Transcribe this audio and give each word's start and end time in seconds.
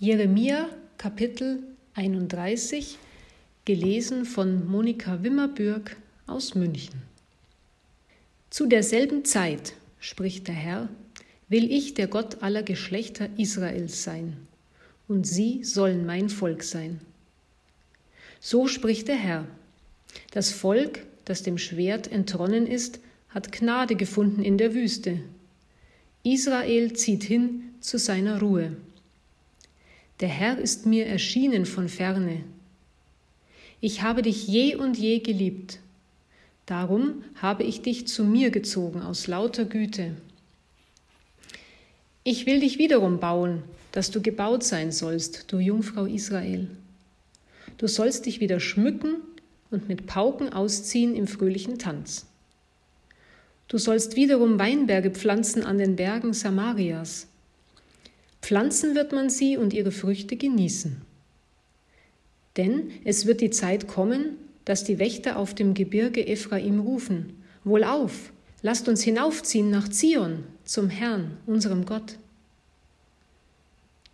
Jeremia 0.00 0.68
Kapitel 0.96 1.58
31, 1.94 2.98
gelesen 3.64 4.26
von 4.26 4.64
Monika 4.70 5.24
Wimmerbürg 5.24 5.96
aus 6.28 6.54
München. 6.54 7.02
Zu 8.48 8.66
derselben 8.66 9.24
Zeit, 9.24 9.74
spricht 9.98 10.46
der 10.46 10.54
Herr, 10.54 10.88
will 11.48 11.72
ich 11.72 11.94
der 11.94 12.06
Gott 12.06 12.44
aller 12.44 12.62
Geschlechter 12.62 13.28
Israels 13.38 14.04
sein, 14.04 14.36
und 15.08 15.26
sie 15.26 15.64
sollen 15.64 16.06
mein 16.06 16.28
Volk 16.28 16.62
sein. 16.62 17.00
So 18.38 18.68
spricht 18.68 19.08
der 19.08 19.16
Herr. 19.16 19.48
Das 20.30 20.52
Volk, 20.52 21.06
das 21.24 21.42
dem 21.42 21.58
Schwert 21.58 22.06
entronnen 22.12 22.68
ist, 22.68 23.00
hat 23.30 23.50
Gnade 23.50 23.96
gefunden 23.96 24.44
in 24.44 24.58
der 24.58 24.74
Wüste. 24.74 25.18
Israel 26.22 26.92
zieht 26.92 27.24
hin 27.24 27.72
zu 27.80 27.98
seiner 27.98 28.38
Ruhe. 28.38 28.76
Der 30.20 30.28
Herr 30.28 30.58
ist 30.58 30.84
mir 30.84 31.06
erschienen 31.06 31.64
von 31.64 31.88
ferne. 31.88 32.42
Ich 33.80 34.02
habe 34.02 34.22
dich 34.22 34.48
je 34.48 34.74
und 34.74 34.98
je 34.98 35.20
geliebt. 35.20 35.78
Darum 36.66 37.22
habe 37.36 37.62
ich 37.62 37.82
dich 37.82 38.08
zu 38.08 38.24
mir 38.24 38.50
gezogen 38.50 39.00
aus 39.00 39.28
lauter 39.28 39.64
Güte. 39.64 40.16
Ich 42.24 42.46
will 42.46 42.60
dich 42.60 42.78
wiederum 42.78 43.20
bauen, 43.20 43.62
dass 43.92 44.10
du 44.10 44.20
gebaut 44.20 44.64
sein 44.64 44.90
sollst, 44.90 45.52
du 45.52 45.60
Jungfrau 45.60 46.04
Israel. 46.04 46.68
Du 47.78 47.86
sollst 47.86 48.26
dich 48.26 48.40
wieder 48.40 48.58
schmücken 48.58 49.16
und 49.70 49.88
mit 49.88 50.06
Pauken 50.06 50.52
ausziehen 50.52 51.14
im 51.14 51.28
fröhlichen 51.28 51.78
Tanz. 51.78 52.26
Du 53.68 53.78
sollst 53.78 54.16
wiederum 54.16 54.58
Weinberge 54.58 55.12
pflanzen 55.12 55.64
an 55.64 55.78
den 55.78 55.94
Bergen 55.94 56.32
Samarias 56.32 57.28
Pflanzen 58.42 58.94
wird 58.94 59.12
man 59.12 59.30
sie 59.30 59.56
und 59.56 59.72
ihre 59.72 59.90
Früchte 59.90 60.36
genießen. 60.36 61.02
Denn 62.56 62.90
es 63.04 63.26
wird 63.26 63.40
die 63.40 63.50
Zeit 63.50 63.86
kommen, 63.86 64.36
dass 64.64 64.84
die 64.84 64.98
Wächter 64.98 65.38
auf 65.38 65.54
dem 65.54 65.74
Gebirge 65.74 66.26
Ephraim 66.26 66.80
rufen, 66.80 67.42
Wohlauf, 67.64 68.32
lasst 68.62 68.88
uns 68.88 69.02
hinaufziehen 69.02 69.70
nach 69.70 69.88
Zion, 69.88 70.44
zum 70.64 70.90
Herrn, 70.90 71.36
unserem 71.46 71.86
Gott. 71.86 72.18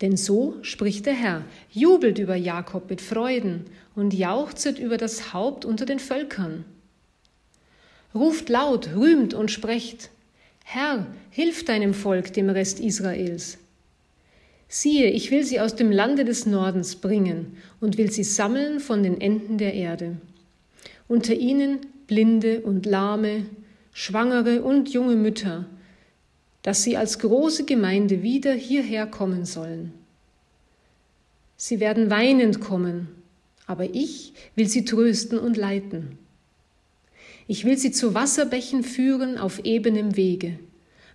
Denn 0.01 0.17
so 0.17 0.57
spricht 0.61 1.05
der 1.05 1.13
Herr, 1.13 1.45
jubelt 1.71 2.19
über 2.19 2.35
Jakob 2.35 2.89
mit 2.89 3.01
Freuden 3.01 3.65
und 3.95 4.13
jauchzet 4.13 4.77
über 4.77 4.97
das 4.97 5.33
Haupt 5.33 5.63
unter 5.65 5.85
den 5.85 5.99
Völkern. 5.99 6.65
Ruft 8.13 8.49
laut, 8.49 8.89
rühmt 8.95 9.33
und 9.33 9.51
sprecht, 9.51 10.09
Herr, 10.63 11.05
hilf 11.31 11.65
deinem 11.65 11.93
Volk, 11.93 12.33
dem 12.33 12.49
Rest 12.49 12.79
Israels, 12.79 13.57
Siehe, 14.77 15.09
ich 15.09 15.31
will 15.31 15.45
sie 15.45 15.61
aus 15.61 15.77
dem 15.77 15.89
Lande 15.89 16.25
des 16.25 16.45
Nordens 16.45 16.97
bringen 16.97 17.55
und 17.79 17.97
will 17.97 18.11
sie 18.11 18.25
sammeln 18.25 18.81
von 18.81 19.03
den 19.03 19.21
Enden 19.21 19.57
der 19.57 19.73
Erde. 19.73 20.17
Unter 21.07 21.33
ihnen 21.33 21.79
Blinde 22.07 22.59
und 22.59 22.85
Lahme, 22.85 23.45
Schwangere 23.93 24.63
und 24.63 24.89
junge 24.89 25.15
Mütter, 25.15 25.65
dass 26.61 26.83
sie 26.83 26.97
als 26.97 27.19
große 27.19 27.63
Gemeinde 27.63 28.21
wieder 28.21 28.51
hierher 28.51 29.07
kommen 29.07 29.45
sollen. 29.45 29.93
Sie 31.55 31.79
werden 31.79 32.09
weinend 32.09 32.59
kommen, 32.59 33.07
aber 33.67 33.85
ich 33.95 34.33
will 34.57 34.67
sie 34.67 34.83
trösten 34.83 35.39
und 35.39 35.55
leiten. 35.55 36.17
Ich 37.47 37.63
will 37.63 37.77
sie 37.77 37.93
zu 37.93 38.13
Wasserbächen 38.13 38.83
führen 38.83 39.37
auf 39.37 39.63
ebenem 39.63 40.17
Wege, 40.17 40.59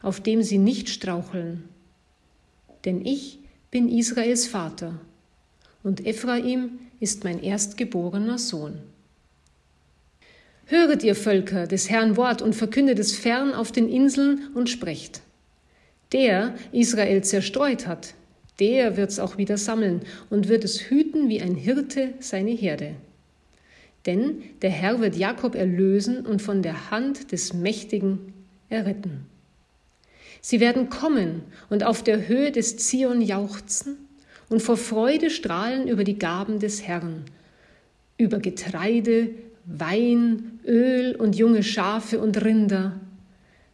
auf 0.01 0.19
dem 0.19 0.43
sie 0.43 0.57
nicht 0.57 0.89
straucheln. 0.89 1.65
Denn 2.87 3.05
ich 3.05 3.40
bin 3.71 3.89
Israels 3.89 4.49
Vater, 4.49 4.99
und 5.85 6.05
Ephraim 6.05 6.81
ist 6.99 7.23
mein 7.23 7.41
erstgeborener 7.41 8.37
Sohn. 8.37 8.81
Höret 10.67 11.05
ihr 11.05 11.15
Völker 11.15 11.69
des 11.69 11.89
Herrn 11.89 12.17
Wort 12.17 12.43
und 12.43 12.55
verkündet 12.55 12.99
es 12.99 13.17
fern 13.17 13.55
auf 13.55 13.71
den 13.71 13.89
Inseln 13.89 14.49
und 14.55 14.69
sprecht. 14.69 15.21
Der 16.13 16.57
Israel 16.73 17.23
zerstreut 17.23 17.87
hat, 17.87 18.15
der 18.59 18.97
wird's 18.97 19.21
auch 19.21 19.39
wieder 19.39 19.57
sammeln 19.57 20.03
und 20.31 20.49
wird 20.49 20.65
es 20.65 20.91
hüten 20.91 21.29
wie 21.29 21.41
ein 21.41 21.55
Hirte 21.55 22.15
seine 22.19 22.51
Herde. 22.51 22.97
Denn 24.05 24.43
der 24.63 24.71
Herr 24.71 25.01
wird 25.01 25.17
Jakob 25.17 25.55
erlösen 25.55 26.27
und 26.27 26.43
von 26.43 26.63
der 26.63 26.91
Hand 26.91 27.31
des 27.31 27.55
Mächtigen 27.55 28.33
erretten. 28.69 29.27
Sie 30.41 30.61
werden 30.61 30.89
kommen 30.89 31.43
und 31.69 31.85
auf 31.85 32.03
der 32.03 32.27
Höhe 32.29 32.51
des 32.51 32.79
Zion 32.79 33.21
jauchzen 33.21 33.97
und 34.49 34.63
vor 34.63 34.77
Freude 34.77 35.31
strahlen 35.31 35.87
über 35.87 36.05
die 36.05 36.19
Gaben 36.19 36.59
des 36.59 36.87
Herrn, 36.87 37.25
über 38.17 38.39
Getreide, 38.39 39.31
Wein, 39.67 40.61
Öl 40.67 41.15
und 41.15 41.37
junge 41.37 41.63
Schafe 41.63 42.21
und 42.21 42.43
Rinder, 42.43 42.99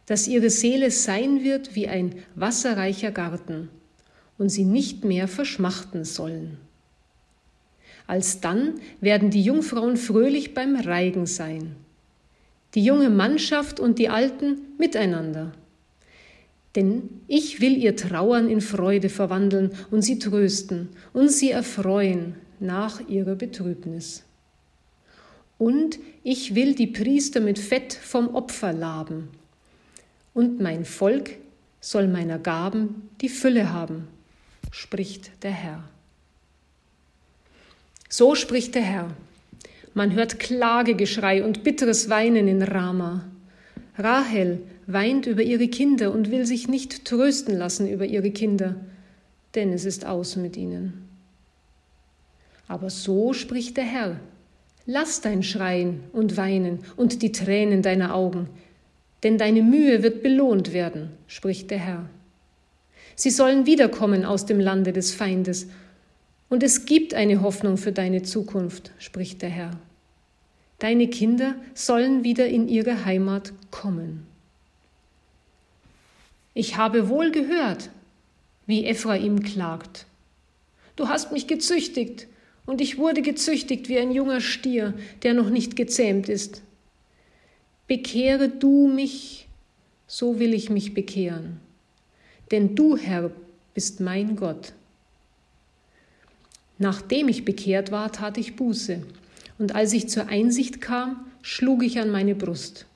dass 0.05 0.27
ihre 0.27 0.49
Seele 0.49 0.91
sein 0.91 1.43
wird 1.43 1.75
wie 1.75 1.87
ein 1.87 2.15
wasserreicher 2.35 3.11
Garten 3.11 3.69
und 4.37 4.49
sie 4.49 4.65
nicht 4.65 5.03
mehr 5.03 5.27
verschmachten 5.27 6.03
sollen. 6.05 6.57
Alsdann 8.05 8.75
werden 9.01 9.31
die 9.31 9.41
Jungfrauen 9.41 9.97
fröhlich 9.97 10.53
beim 10.53 10.75
Reigen 10.75 11.25
sein, 11.25 11.75
die 12.75 12.83
junge 12.83 13.09
Mannschaft 13.09 13.79
und 13.79 13.99
die 13.99 14.09
Alten 14.09 14.59
miteinander 14.77 15.53
denn 16.77 17.09
ich 17.27 17.59
will 17.59 17.75
ihr 17.75 17.95
Trauern 17.95 18.51
in 18.51 18.61
Freude 18.61 19.09
verwandeln 19.09 19.71
und 19.89 20.03
sie 20.03 20.19
trösten 20.19 20.89
und 21.11 21.29
sie 21.29 21.49
erfreuen 21.49 22.35
nach 22.59 23.01
ihrer 23.09 23.33
Betrübnis. 23.33 24.23
Und 25.57 25.97
ich 26.23 26.53
will 26.53 26.75
die 26.75 26.85
Priester 26.85 27.39
mit 27.39 27.57
Fett 27.57 27.93
vom 27.93 28.35
Opfer 28.35 28.73
laben, 28.73 29.29
und 30.35 30.59
mein 30.59 30.85
Volk 30.85 31.31
soll 31.81 32.07
meiner 32.07 32.37
Gaben 32.37 33.09
die 33.21 33.29
Fülle 33.29 33.73
haben, 33.73 34.07
spricht 34.69 35.31
der 35.41 35.49
Herr. 35.49 35.83
So 38.07 38.35
spricht 38.35 38.75
der 38.75 38.83
Herr. 38.83 39.09
Man 39.95 40.13
hört 40.13 40.39
Klagegeschrei 40.39 41.43
und 41.43 41.63
bitteres 41.63 42.07
Weinen 42.11 42.47
in 42.47 42.61
Rama. 42.61 43.25
Rahel 43.97 44.61
weint 44.87 45.27
über 45.27 45.43
ihre 45.43 45.67
Kinder 45.67 46.13
und 46.13 46.31
will 46.31 46.45
sich 46.45 46.67
nicht 46.67 47.05
trösten 47.05 47.55
lassen 47.57 47.87
über 47.87 48.05
ihre 48.05 48.31
Kinder, 48.31 48.75
denn 49.53 49.73
es 49.73 49.85
ist 49.85 50.05
aus 50.05 50.37
mit 50.37 50.55
ihnen. 50.55 51.07
Aber 52.69 52.89
so 52.89 53.33
spricht 53.33 53.77
der 53.77 53.83
Herr, 53.83 54.19
lass 54.85 55.21
dein 55.21 55.43
Schreien 55.43 55.99
und 56.13 56.37
Weinen 56.37 56.79
und 56.95 57.21
die 57.21 57.33
Tränen 57.33 57.81
deiner 57.81 58.15
Augen, 58.15 58.47
denn 59.23 59.37
deine 59.37 59.61
Mühe 59.61 60.03
wird 60.03 60.23
belohnt 60.23 60.73
werden, 60.73 61.09
spricht 61.27 61.69
der 61.69 61.79
Herr. 61.79 62.09
Sie 63.15 63.29
sollen 63.29 63.65
wiederkommen 63.65 64.25
aus 64.25 64.45
dem 64.45 64.59
Lande 64.59 64.93
des 64.93 65.13
Feindes, 65.13 65.67
und 66.49 66.63
es 66.63 66.85
gibt 66.85 67.13
eine 67.13 67.41
Hoffnung 67.41 67.75
für 67.75 67.91
deine 67.91 68.21
Zukunft, 68.21 68.91
spricht 68.99 69.41
der 69.41 69.49
Herr. 69.49 69.71
Deine 70.79 71.09
Kinder 71.09 71.55
sollen 71.73 72.23
wieder 72.23 72.47
in 72.47 72.69
ihre 72.69 73.03
Heimat 73.03 73.51
kommen. 73.69 74.25
Ich 76.57 76.75
habe 76.75 77.07
wohl 77.07 77.29
gehört, 77.29 77.91
wie 78.65 78.85
Ephraim 78.85 79.43
klagt. 79.43 80.07
Du 80.95 81.07
hast 81.07 81.31
mich 81.31 81.45
gezüchtigt, 81.45 82.25
und 82.65 82.81
ich 82.81 82.97
wurde 82.97 83.21
gezüchtigt 83.21 83.89
wie 83.89 83.99
ein 83.99 84.11
junger 84.11 84.41
Stier, 84.41 84.95
der 85.21 85.35
noch 85.35 85.51
nicht 85.51 85.75
gezähmt 85.75 86.29
ist. 86.29 86.63
Bekehre 87.85 88.49
du 88.49 88.87
mich, 88.87 89.47
so 90.07 90.39
will 90.39 90.55
ich 90.55 90.71
mich 90.71 90.95
bekehren. 90.95 91.59
Denn 92.49 92.75
du, 92.75 92.97
Herr, 92.97 93.29
bist 93.75 93.99
mein 93.99 94.35
Gott. 94.35 94.73
Nachdem 96.79 97.27
ich 97.29 97.45
bekehrt 97.45 97.91
war, 97.91 98.11
tat 98.11 98.39
ich 98.39 98.55
Buße, 98.55 99.03
und 99.59 99.75
als 99.75 99.93
ich 99.93 100.09
zur 100.09 100.29
Einsicht 100.29 100.81
kam, 100.81 101.27
schlug 101.43 101.83
ich 101.83 101.99
an 101.99 102.09
meine 102.09 102.33
Brust. 102.33 102.87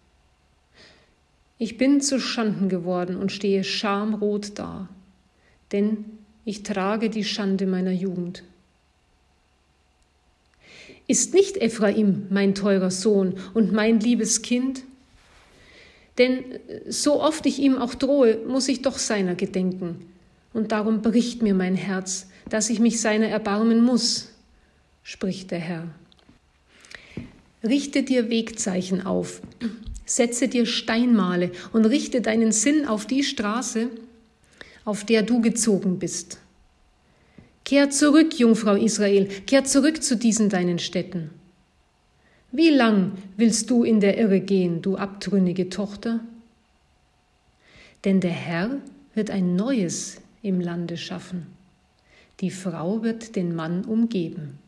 Ich 1.61 1.77
bin 1.77 2.01
zu 2.01 2.19
Schanden 2.19 2.69
geworden 2.69 3.17
und 3.17 3.31
stehe 3.31 3.63
schamrot 3.63 4.53
da, 4.57 4.89
denn 5.71 6.05
ich 6.43 6.63
trage 6.63 7.11
die 7.11 7.23
Schande 7.23 7.67
meiner 7.67 7.91
Jugend. 7.91 8.41
Ist 11.05 11.35
nicht 11.35 11.57
Ephraim 11.57 12.25
mein 12.31 12.55
teurer 12.55 12.89
Sohn 12.89 13.35
und 13.53 13.73
mein 13.73 13.99
liebes 13.99 14.41
Kind? 14.41 14.81
Denn 16.17 16.43
so 16.89 17.21
oft 17.21 17.45
ich 17.45 17.59
ihm 17.59 17.77
auch 17.77 17.93
drohe, 17.93 18.39
muss 18.47 18.67
ich 18.67 18.81
doch 18.81 18.97
seiner 18.97 19.35
gedenken. 19.35 20.07
Und 20.53 20.71
darum 20.71 21.03
bricht 21.03 21.43
mir 21.43 21.53
mein 21.53 21.75
Herz, 21.75 22.27
dass 22.49 22.71
ich 22.71 22.79
mich 22.79 22.99
seiner 22.99 23.27
erbarmen 23.27 23.83
muss, 23.83 24.29
spricht 25.03 25.51
der 25.51 25.59
Herr. 25.59 25.87
Richte 27.63 28.01
dir 28.01 28.31
Wegzeichen 28.31 29.05
auf, 29.05 29.43
Setze 30.11 30.49
dir 30.49 30.65
Steinmale 30.65 31.51
und 31.71 31.85
richte 31.85 32.19
deinen 32.19 32.51
Sinn 32.51 32.85
auf 32.85 33.05
die 33.05 33.23
Straße, 33.23 33.87
auf 34.83 35.05
der 35.05 35.23
du 35.23 35.39
gezogen 35.39 35.99
bist. 35.99 36.39
Kehr 37.63 37.91
zurück, 37.91 38.37
Jungfrau 38.37 38.75
Israel, 38.75 39.27
kehr 39.47 39.63
zurück 39.63 40.03
zu 40.03 40.17
diesen 40.17 40.49
deinen 40.49 40.79
Städten. 40.79 41.29
Wie 42.51 42.71
lang 42.71 43.13
willst 43.37 43.69
du 43.69 43.85
in 43.85 44.01
der 44.01 44.17
Irre 44.17 44.41
gehen, 44.41 44.81
du 44.81 44.97
abtrünnige 44.97 45.69
Tochter? 45.69 46.19
Denn 48.03 48.19
der 48.19 48.31
Herr 48.31 48.81
wird 49.15 49.29
ein 49.29 49.55
Neues 49.55 50.19
im 50.41 50.59
Lande 50.59 50.97
schaffen. 50.97 51.47
Die 52.41 52.51
Frau 52.51 53.01
wird 53.01 53.37
den 53.37 53.55
Mann 53.55 53.85
umgeben. 53.85 54.59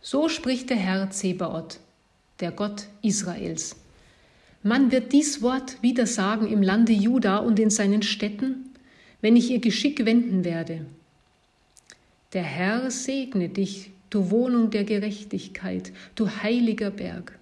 So 0.00 0.28
spricht 0.28 0.70
der 0.70 0.76
Herr 0.76 1.10
Zebaoth, 1.10 1.80
der 2.38 2.52
Gott 2.52 2.86
Israels. 3.02 3.74
Man 4.66 4.90
wird 4.90 5.12
dies 5.12 5.42
Wort 5.42 5.80
wieder 5.80 6.06
sagen 6.06 6.48
im 6.48 6.60
Lande 6.60 6.92
Juda 6.92 7.36
und 7.36 7.60
in 7.60 7.70
seinen 7.70 8.02
Städten, 8.02 8.70
wenn 9.20 9.36
ich 9.36 9.48
ihr 9.48 9.60
Geschick 9.60 10.04
wenden 10.04 10.44
werde. 10.44 10.84
Der 12.32 12.42
Herr 12.42 12.90
segne 12.90 13.48
dich 13.48 13.92
du 14.10 14.32
Wohnung 14.32 14.70
der 14.70 14.82
Gerechtigkeit, 14.82 15.92
du 16.16 16.28
heiliger 16.28 16.90
Berg. 16.90 17.38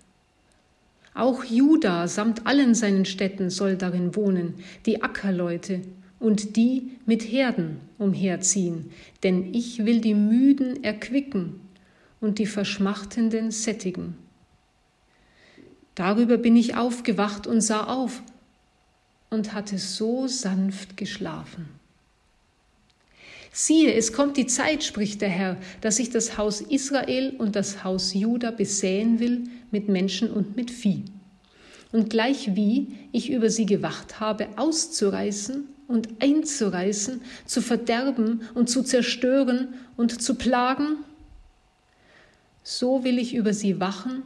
Auch 1.14 1.44
Juda 1.44 2.08
samt 2.08 2.46
allen 2.46 2.74
seinen 2.74 3.06
Städten 3.06 3.48
soll 3.48 3.76
darin 3.76 4.14
wohnen, 4.14 4.56
die 4.84 5.02
Ackerleute 5.02 5.80
und 6.20 6.56
die 6.56 6.90
mit 7.06 7.22
Herden 7.22 7.78
umherziehen, 7.96 8.90
denn 9.22 9.54
ich 9.54 9.86
will 9.86 10.02
die 10.02 10.12
Müden 10.12 10.84
erquicken 10.84 11.54
und 12.20 12.38
die 12.38 12.44
Verschmachtenden 12.44 13.50
sättigen. 13.50 14.23
Darüber 15.94 16.38
bin 16.38 16.56
ich 16.56 16.76
aufgewacht 16.76 17.46
und 17.46 17.60
sah 17.60 17.84
auf 17.84 18.22
und 19.30 19.52
hatte 19.52 19.78
so 19.78 20.26
sanft 20.26 20.96
geschlafen. 20.96 21.68
Siehe, 23.52 23.94
es 23.94 24.12
kommt 24.12 24.36
die 24.36 24.46
Zeit, 24.46 24.82
spricht 24.82 25.20
der 25.20 25.28
Herr, 25.28 25.56
dass 25.80 26.00
ich 26.00 26.10
das 26.10 26.36
Haus 26.36 26.60
Israel 26.60 27.34
und 27.38 27.54
das 27.54 27.84
Haus 27.84 28.12
Juda 28.12 28.50
besäen 28.50 29.20
will 29.20 29.44
mit 29.70 29.88
Menschen 29.88 30.32
und 30.32 30.56
mit 30.56 30.72
Vieh. 30.72 31.04
Und 31.92 32.10
gleich 32.10 32.56
wie 32.56 32.88
ich 33.12 33.30
über 33.30 33.50
sie 33.50 33.66
gewacht 33.66 34.18
habe, 34.18 34.48
auszureißen 34.56 35.68
und 35.86 36.08
einzureißen, 36.20 37.22
zu 37.46 37.62
verderben 37.62 38.42
und 38.54 38.68
zu 38.68 38.82
zerstören 38.82 39.74
und 39.96 40.20
zu 40.20 40.34
plagen, 40.34 40.96
so 42.64 43.04
will 43.04 43.20
ich 43.20 43.36
über 43.36 43.52
sie 43.52 43.78
wachen, 43.78 44.24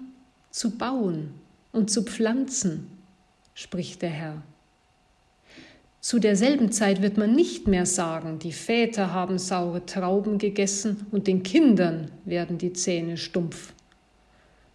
zu 0.50 0.70
bauen 0.70 1.34
und 1.72 1.90
zu 1.90 2.02
pflanzen, 2.02 2.90
spricht 3.54 4.02
der 4.02 4.10
Herr. 4.10 4.42
Zu 6.00 6.20
derselben 6.20 6.70
Zeit 6.70 7.02
wird 7.02 7.18
man 7.18 7.34
nicht 7.34 7.66
mehr 7.66 7.84
sagen, 7.84 8.38
die 8.38 8.52
Väter 8.52 9.12
haben 9.12 9.38
saure 9.38 9.84
Trauben 9.84 10.38
gegessen 10.38 11.06
und 11.10 11.26
den 11.26 11.42
Kindern 11.42 12.10
werden 12.24 12.56
die 12.56 12.72
Zähne 12.72 13.16
stumpf, 13.16 13.72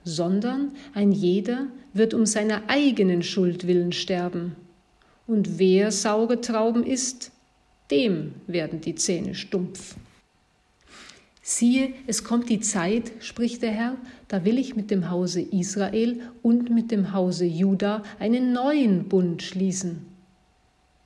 sondern 0.04 0.74
ein 0.94 1.12
jeder 1.12 1.68
wird 1.94 2.14
um 2.14 2.26
seiner 2.26 2.64
eigenen 2.68 3.24
Schuld 3.24 3.68
willen 3.68 3.94
sterben. 3.94 4.56
Und 5.26 5.58
wer 5.58 5.92
saure 5.92 6.42
Trauben 6.42 6.84
isst, 6.86 7.32
dem 7.90 8.34
werden 8.46 8.82
die 8.82 8.96
Zähne 8.96 9.34
stumpf. 9.34 9.96
Siehe, 11.44 11.94
es 12.08 12.24
kommt 12.24 12.50
die 12.50 12.62
Zeit, 12.62 13.12
spricht 13.20 13.62
der 13.62 13.72
Herr, 13.72 13.98
da 14.28 14.46
will 14.46 14.58
ich 14.58 14.76
mit 14.76 14.90
dem 14.90 15.12
Hause 15.12 15.42
Israel 15.42 16.22
und 16.42 16.72
mit 16.72 16.90
dem 16.90 17.14
Hause 17.14 17.46
Juda 17.46 18.02
einen 18.18 18.54
neuen 18.54 19.08
Bund 19.10 19.44
schließen 19.44 20.14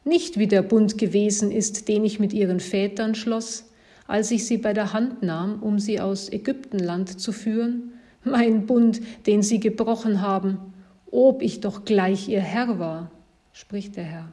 nicht 0.07 0.39
wie 0.39 0.47
der 0.47 0.61
Bund 0.61 0.97
gewesen 0.97 1.51
ist, 1.51 1.87
den 1.87 2.05
ich 2.05 2.19
mit 2.19 2.33
ihren 2.33 2.59
Vätern 2.59 3.13
schloss, 3.13 3.69
als 4.07 4.31
ich 4.31 4.47
sie 4.47 4.57
bei 4.57 4.73
der 4.73 4.93
Hand 4.93 5.21
nahm, 5.21 5.61
um 5.61 5.79
sie 5.79 5.99
aus 5.99 6.31
Ägyptenland 6.31 7.19
zu 7.19 7.31
führen, 7.31 7.91
mein 8.23 8.65
Bund, 8.65 9.01
den 9.27 9.43
sie 9.43 9.59
gebrochen 9.59 10.21
haben, 10.21 10.73
ob 11.11 11.41
ich 11.41 11.59
doch 11.59 11.85
gleich 11.85 12.29
ihr 12.29 12.41
Herr 12.41 12.79
war, 12.79 13.11
spricht 13.51 13.97
der 13.97 14.05
Herr. 14.05 14.31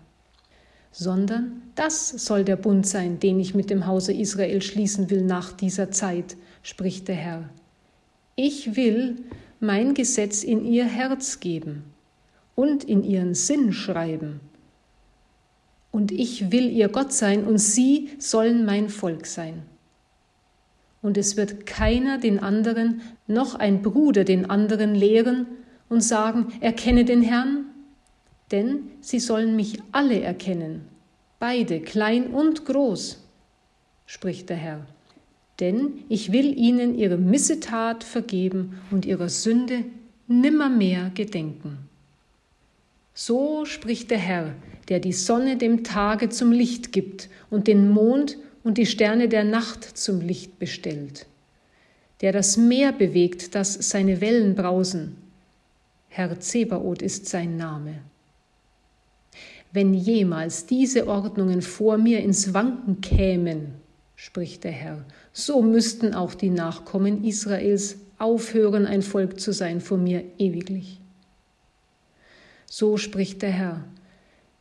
Sondern 0.97 1.63
das 1.75 2.09
soll 2.09 2.45
der 2.45 2.57
Bund 2.57 2.87
sein, 2.87 3.19
den 3.19 3.41
ich 3.41 3.55
mit 3.55 3.69
dem 3.69 3.87
Hause 3.87 4.13
Israel 4.13 4.63
schließen 4.63 5.11
will 5.11 5.23
nach 5.23 5.53
dieser 5.53 5.91
Zeit, 5.91 6.37
spricht 6.63 7.09
der 7.09 7.17
Herr. 7.17 7.51
Ich 8.37 8.77
will 8.77 9.17
mein 9.59 9.95
Gesetz 9.95 10.45
in 10.45 10.65
ihr 10.65 10.85
Herz 10.85 11.41
geben 11.41 11.83
und 12.55 12.85
in 12.85 13.03
ihren 13.03 13.35
Sinn 13.35 13.73
schreiben 13.73 14.41
und 15.95 16.11
ich 16.11 16.51
will 16.51 16.73
ihr 16.73 16.89
Gott 16.89 17.13
sein 17.13 17.45
und 17.45 17.59
sie 17.59 18.11
sollen 18.19 18.65
mein 18.65 18.89
Volk 18.89 19.27
sein. 19.27 19.63
Und 21.03 21.17
es 21.17 21.37
wird 21.37 21.67
keiner 21.67 22.19
den 22.19 22.41
anderen, 22.41 23.03
noch 23.29 23.55
ein 23.55 23.81
Bruder 23.81 24.25
den 24.25 24.51
anderen 24.51 24.97
lehren 24.97 25.47
und 25.89 26.03
sagen, 26.03 26.49
erkenne 26.61 27.05
den 27.05 27.23
Herrn, 27.23 27.67
denn 28.51 28.91
sie 29.01 29.21
sollen 29.21 29.57
mich 29.57 29.79
alle 29.93 30.21
erkennen, 30.21 30.89
beide, 31.39 31.81
klein 31.81 32.29
und 32.29 32.65
groß, 32.65 33.23
spricht 34.07 34.51
der 34.51 34.57
Herr. 34.57 34.87
Denn 35.61 36.05
ich 36.09 36.33
will 36.33 36.57
ihnen 36.59 36.99
ihre 36.99 37.17
Missetat 37.17 38.03
vergeben 38.03 38.79
und 38.91 39.07
ihrer 39.07 39.29
Sünde 39.29 39.85
nimmermehr 40.27 41.11
gedenken. 41.15 41.79
So 43.15 43.65
spricht 43.65 44.11
der 44.11 44.19
Herr, 44.19 44.55
der 44.89 44.99
die 44.99 45.13
Sonne 45.13 45.57
dem 45.57 45.85
Tage 45.85 46.29
zum 46.29 46.51
Licht 46.51 46.91
gibt 46.93 47.29
und 47.51 47.69
den 47.69 47.89
Mond 47.91 48.39
und 48.65 48.79
die 48.79 48.87
Sterne 48.87 49.29
der 49.29 49.45
Nacht 49.45 49.85
zum 49.85 50.21
Licht 50.21 50.59
bestellt, 50.59 51.27
der 52.21 52.33
das 52.33 52.57
Meer 52.57 52.91
bewegt, 52.93 53.55
das 53.55 53.75
seine 53.91 54.21
Wellen 54.21 54.57
brausen. 54.57 55.17
Herr 56.09 56.41
Zebaoth 56.41 57.03
ist 57.03 57.27
sein 57.27 57.57
Name. 57.57 58.01
Wenn 59.75 59.93
jemals 59.93 60.67
diese 60.67 61.09
Ordnungen 61.09 61.61
vor 61.61 61.99
mir 61.99 62.21
ins 62.21 62.55
Wanken 62.55 63.01
kämen, 63.01 63.75
spricht 64.15 64.63
der 64.63 64.71
Herr, 64.71 65.05
so 65.33 65.63
müssten 65.63 66.15
auch 66.15 66.35
die 66.35 66.51
Nachkommen 66.51 67.25
Israels 67.25 67.97
aufhören, 68.17 68.87
ein 68.87 69.03
Volk 69.03 69.41
zu 69.41 69.53
sein 69.53 69.81
vor 69.81 69.99
mir 69.99 70.23
ewiglich. 70.39 71.01
So 72.67 72.97
spricht 72.97 73.43
der 73.43 73.51
Herr. 73.51 73.85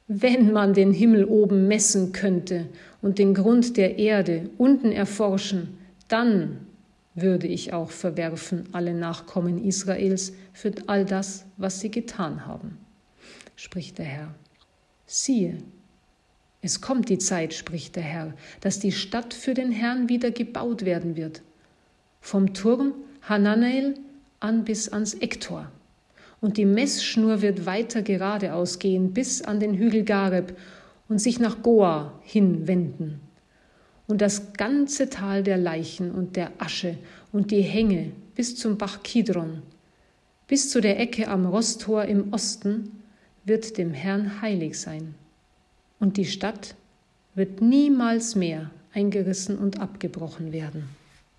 Wenn 0.08 0.52
man 0.52 0.74
den 0.74 0.92
Himmel 0.92 1.26
oben 1.26 1.68
messen 1.68 2.12
könnte 2.12 2.66
und 3.04 3.20
den 3.20 3.36
Grund 3.36 3.78
der 3.78 4.00
Erde 4.00 4.50
unten 4.58 4.92
erforschen, 4.92 5.78
dann 6.08 6.66
würde 7.14 7.46
ich 7.46 7.72
auch 7.72 7.92
verwerfen 7.92 8.64
alle 8.72 8.96
Nachkommen 8.96 9.64
Israels 9.64 10.34
für 10.54 10.74
all 10.88 11.06
das, 11.06 11.46
was 11.58 11.82
sie 11.82 11.92
getan 11.92 12.48
haben, 12.48 12.80
spricht 13.56 14.00
der 14.00 14.06
Herr. 14.06 14.36
Siehe, 15.16 15.60
es 16.64 16.82
kommt 16.82 17.08
die 17.10 17.20
Zeit, 17.20 17.54
spricht 17.54 17.96
der 17.96 18.02
Herr, 18.02 18.34
dass 18.62 18.80
die 18.80 18.92
Stadt 18.92 19.36
für 19.36 19.54
den 19.54 19.72
Herrn 19.72 20.10
wieder 20.10 20.32
gebaut 20.32 20.86
werden 20.86 21.16
wird, 21.16 21.44
vom 22.20 22.56
Turm 22.56 22.96
Hananael 23.22 23.94
an 24.40 24.64
bis 24.64 24.90
ans 24.90 25.14
Ektor 25.14 25.72
und 26.42 26.58
die 26.58 26.66
Messschnur 26.66 27.44
wird 27.44 27.68
weiter 27.68 28.02
geradeaus 28.02 28.80
gehen 28.80 29.14
bis 29.14 29.44
an 29.44 29.60
den 29.60 29.76
Hügel 29.76 30.04
Gareb 30.04 30.58
und 31.08 31.20
sich 31.20 31.40
nach 31.40 31.62
Goa 31.62 32.12
hinwenden. 32.24 33.20
Und 34.08 34.20
das 34.20 34.54
ganze 34.54 35.12
Tal 35.12 35.44
der 35.44 35.60
Leichen 35.60 36.10
und 36.10 36.38
der 36.38 36.52
Asche 36.58 36.98
und 37.32 37.52
die 37.52 37.62
Hänge 37.62 38.14
bis 38.34 38.56
zum 38.56 38.80
Bach 38.80 39.04
Kidron, 39.04 39.62
bis 40.48 40.72
zu 40.72 40.82
der 40.82 41.00
Ecke 41.00 41.28
am 41.28 41.46
Rosttor 41.46 42.06
im 42.06 42.34
Osten, 42.34 43.03
wird 43.46 43.78
dem 43.78 43.94
Herrn 43.94 44.42
heilig 44.42 44.80
sein. 44.80 45.16
Und 46.00 46.18
die 46.18 46.26
Stadt 46.26 46.76
wird 47.36 47.62
niemals 47.62 48.36
mehr 48.36 48.72
eingerissen 48.94 49.58
und 49.58 49.80
abgebrochen 49.80 50.52
werden. 50.52 50.90